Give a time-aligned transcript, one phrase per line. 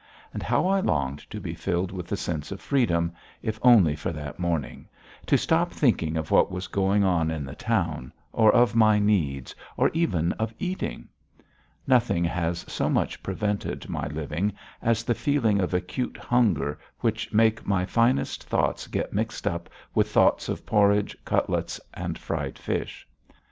[0.33, 3.13] And how I longed to be filled with the sense of freedom,
[3.43, 4.89] if only for that morning,
[5.27, 9.53] to stop thinking of what was going on in the town, or of my needs,
[9.77, 11.07] or even of eating!
[11.85, 17.67] Nothing has so much prevented my living as the feeling of acute hunger, which make
[17.67, 23.07] my finest thoughts get mixed up with thoughts of porridge, cutlets, and fried fish.